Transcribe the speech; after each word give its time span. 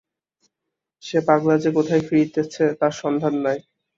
সে 1.03 1.17
পাগলা 1.27 1.55
যে 1.63 1.69
কোথায় 1.77 2.03
ফিরিতেছে 2.07 2.63
তার 2.79 2.93
সন্ধান 3.01 3.33
নাই। 3.45 3.59